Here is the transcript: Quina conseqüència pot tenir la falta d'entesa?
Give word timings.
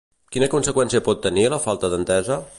Quina 0.35 0.47
conseqüència 0.53 1.03
pot 1.09 1.21
tenir 1.27 1.47
la 1.57 1.63
falta 1.69 1.95
d'entesa? 1.95 2.45